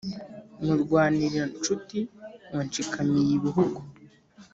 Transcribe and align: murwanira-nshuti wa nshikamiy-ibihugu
murwanira-nshuti 0.65 1.99
wa 2.53 2.61
nshikamiy-ibihugu 2.67 3.79